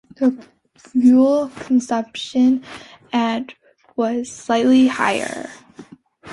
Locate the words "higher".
4.87-5.51